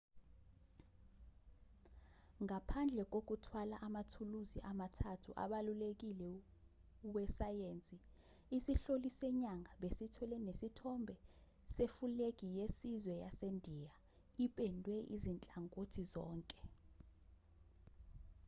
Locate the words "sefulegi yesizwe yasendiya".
11.75-13.93